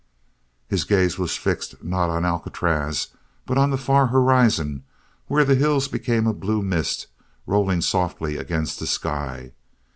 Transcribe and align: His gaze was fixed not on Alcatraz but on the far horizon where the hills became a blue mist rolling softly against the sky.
His 0.67 0.83
gaze 0.83 1.19
was 1.19 1.37
fixed 1.37 1.83
not 1.83 2.09
on 2.09 2.25
Alcatraz 2.25 3.09
but 3.45 3.59
on 3.59 3.69
the 3.69 3.77
far 3.77 4.07
horizon 4.07 4.83
where 5.27 5.45
the 5.45 5.53
hills 5.53 5.87
became 5.87 6.25
a 6.25 6.33
blue 6.33 6.63
mist 6.63 7.05
rolling 7.45 7.81
softly 7.81 8.35
against 8.35 8.79
the 8.79 8.87
sky. 8.87 9.51